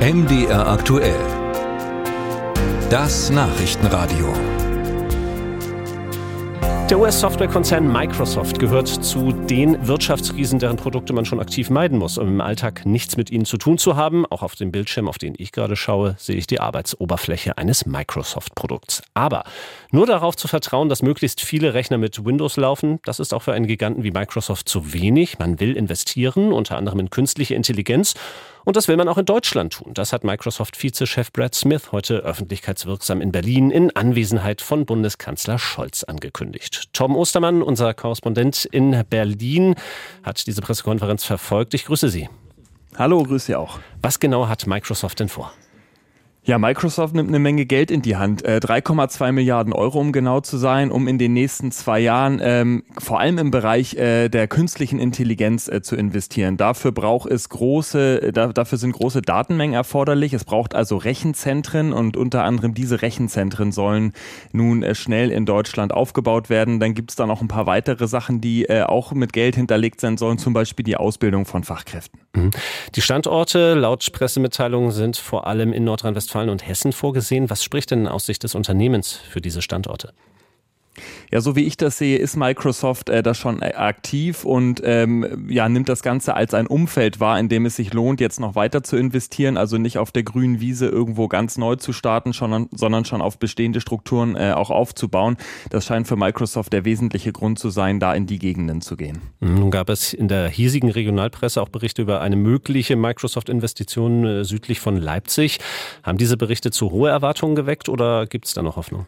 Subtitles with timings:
[0.00, 1.20] MDR aktuell.
[2.88, 4.32] Das Nachrichtenradio.
[6.88, 12.28] Der US-Softwarekonzern Microsoft gehört zu den Wirtschaftsriesen, deren Produkte man schon aktiv meiden muss, um
[12.28, 14.24] im Alltag nichts mit ihnen zu tun zu haben.
[14.24, 19.02] Auch auf dem Bildschirm, auf den ich gerade schaue, sehe ich die Arbeitsoberfläche eines Microsoft-Produkts.
[19.12, 19.44] Aber
[19.92, 23.52] nur darauf zu vertrauen, dass möglichst viele Rechner mit Windows laufen, das ist auch für
[23.52, 25.38] einen Giganten wie Microsoft zu wenig.
[25.38, 28.14] Man will investieren, unter anderem in künstliche Intelligenz
[28.64, 29.94] und das will man auch in Deutschland tun.
[29.94, 36.88] Das hat Microsoft-Vizechef Brad Smith heute öffentlichkeitswirksam in Berlin in Anwesenheit von Bundeskanzler Scholz angekündigt.
[36.92, 39.74] Tom Ostermann, unser Korrespondent in Berlin,
[40.22, 41.74] hat diese Pressekonferenz verfolgt.
[41.74, 42.28] Ich grüße Sie.
[42.96, 43.78] Hallo, grüße Sie auch.
[44.02, 45.52] Was genau hat Microsoft denn vor?
[46.42, 48.42] Ja, Microsoft nimmt eine Menge Geld in die Hand.
[48.46, 52.82] 3,2 äh, Milliarden Euro, um genau zu sein, um in den nächsten zwei Jahren ähm,
[52.98, 56.56] vor allem im Bereich äh, der künstlichen Intelligenz äh, zu investieren.
[56.56, 60.32] Dafür braucht es große, äh, da, dafür sind große Datenmengen erforderlich.
[60.32, 64.14] Es braucht also Rechenzentren und unter anderem diese Rechenzentren sollen
[64.52, 66.80] nun äh, schnell in Deutschland aufgebaut werden.
[66.80, 70.00] Dann gibt es da noch ein paar weitere Sachen, die äh, auch mit Geld hinterlegt
[70.00, 72.18] sein sollen, zum Beispiel die Ausbildung von Fachkräften.
[72.34, 72.50] Mhm.
[72.94, 77.50] Die Standorte laut Pressemitteilungen sind vor allem in Nordrhein-Westfalen und Hessen vorgesehen.
[77.50, 80.12] Was spricht denn aus Sicht des Unternehmens für diese Standorte?
[81.30, 85.46] Ja, so wie ich das sehe, ist Microsoft äh, da schon äh, aktiv und ähm,
[85.48, 88.56] ja, nimmt das Ganze als ein Umfeld wahr, in dem es sich lohnt, jetzt noch
[88.56, 92.68] weiter zu investieren, also nicht auf der grünen Wiese irgendwo ganz neu zu starten, sondern,
[92.72, 95.36] sondern schon auf bestehende Strukturen äh, auch aufzubauen.
[95.70, 99.20] Das scheint für Microsoft der wesentliche Grund zu sein, da in die Gegenden zu gehen.
[99.38, 104.80] Nun gab es in der hiesigen Regionalpresse auch Berichte über eine mögliche Microsoft-Investition äh, südlich
[104.80, 105.60] von Leipzig.
[106.02, 109.06] Haben diese Berichte zu hohe Erwartungen geweckt oder gibt es da noch Hoffnung?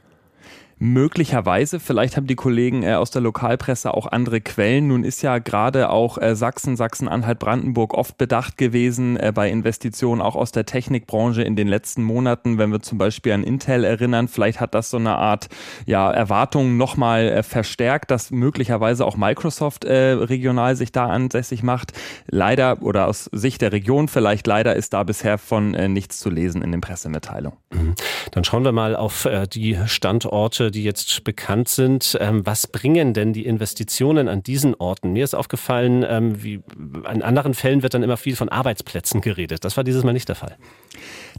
[0.84, 4.89] Möglicherweise, vielleicht haben die Kollegen äh, aus der Lokalpresse auch andere Quellen.
[4.89, 10.20] Nun ist ja gerade auch äh, Sachsen, Sachsen-Anhalt, Brandenburg oft bedacht gewesen äh, bei Investitionen
[10.20, 12.58] auch aus der Technikbranche in den letzten Monaten.
[12.58, 15.50] Wenn wir zum Beispiel an Intel erinnern, vielleicht hat das so eine Art
[15.86, 21.92] ja, Erwartung nochmal äh, verstärkt, dass möglicherweise auch Microsoft regional sich da ansässig macht.
[22.27, 26.62] Leider oder aus Sicht der Region vielleicht leider ist da bisher von nichts zu lesen
[26.62, 27.58] in den Pressemitteilungen.
[27.70, 27.95] Mhm.
[28.33, 32.18] Dann schauen wir mal auf die Standorte die jetzt bekannt sind.
[32.20, 35.12] Ähm, was bringen denn die Investitionen an diesen Orten?
[35.12, 36.60] Mir ist aufgefallen, ähm, wie
[37.05, 39.64] an anderen Fällen wird dann immer viel von Arbeitsplätzen geredet.
[39.64, 40.56] Das war dieses Mal nicht der Fall.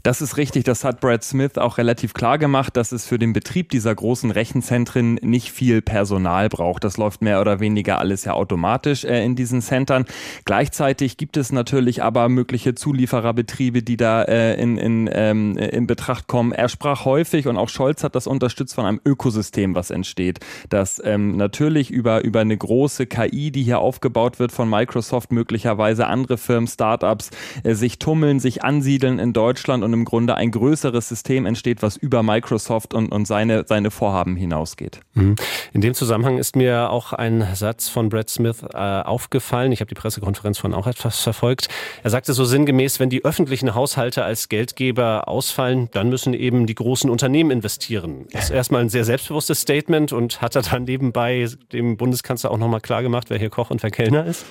[0.02, 3.32] Das ist richtig, das hat Brad Smith auch relativ klar gemacht, dass es für den
[3.32, 6.84] Betrieb dieser großen Rechenzentren nicht viel Personal braucht.
[6.84, 10.04] Das läuft mehr oder weniger alles ja automatisch äh, in diesen Centern.
[10.44, 16.26] Gleichzeitig gibt es natürlich aber mögliche Zuliefererbetriebe, die da äh, in, in, ähm, in Betracht
[16.26, 16.52] kommen.
[16.52, 21.00] Er sprach häufig und auch Scholz hat das unterstützt von einem Ökosystem, was entsteht, das
[21.02, 26.36] ähm, natürlich über, über eine große KI, die hier aufgebaut wird von Microsoft, möglicherweise andere
[26.36, 27.30] Firmen, Startups,
[27.62, 31.96] äh, sich tummeln, sich ansiedeln in Deutschland und im Grunde ein größeres System entsteht, was
[31.96, 35.00] über Microsoft und, und seine, seine Vorhaben hinausgeht.
[35.14, 35.36] Mhm.
[35.72, 39.72] In dem Zusammenhang ist mir auch ein Satz von Brad Smith äh, aufgefallen.
[39.72, 41.68] Ich habe die Pressekonferenz von auch etwas verfolgt.
[42.02, 46.74] Er sagte so sinngemäß, wenn die öffentlichen Haushalte als Geldgeber ausfallen, dann müssen eben die
[46.74, 48.26] großen Unternehmen investieren.
[48.32, 52.58] Das ist erstmal ein sehr selbstbewusstes Statement und hat er dann nebenbei dem Bundeskanzler auch
[52.58, 54.44] nochmal klar gemacht, wer hier Koch und wer Kellner ist?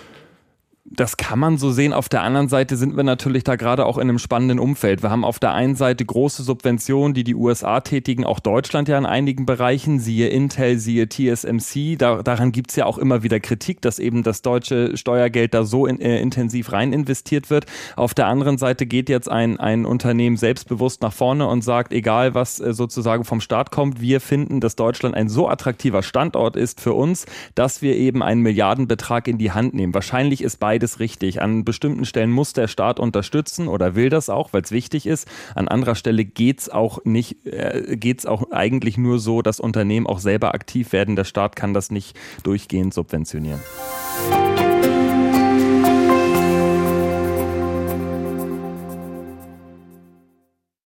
[0.96, 1.92] Das kann man so sehen.
[1.92, 5.02] Auf der anderen Seite sind wir natürlich da gerade auch in einem spannenden Umfeld.
[5.02, 9.00] Wir haben auf der einen Seite große Subventionen, die die USA tätigen, auch Deutschland ja
[9.00, 11.98] in einigen Bereichen, siehe Intel, siehe TSMC.
[11.98, 15.88] Da, daran gibt's ja auch immer wieder Kritik, dass eben das deutsche Steuergeld da so
[15.88, 17.66] in, äh, intensiv rein investiert wird.
[17.96, 22.36] Auf der anderen Seite geht jetzt ein, ein Unternehmen selbstbewusst nach vorne und sagt, egal
[22.36, 26.80] was äh, sozusagen vom Staat kommt, wir finden, dass Deutschland ein so attraktiver Standort ist
[26.80, 27.26] für uns,
[27.56, 29.96] dass wir eben einen Milliardenbetrag in die Hand nehmen.
[29.96, 31.42] Wahrscheinlich ist bei beides richtig.
[31.42, 35.28] An bestimmten Stellen muss der Staat unterstützen oder will das auch, weil es wichtig ist.
[35.56, 40.20] An anderer Stelle geht's auch nicht, äh, geht's auch eigentlich nur so, dass Unternehmen auch
[40.20, 41.16] selber aktiv werden.
[41.16, 43.62] Der Staat kann das nicht durchgehend subventionieren.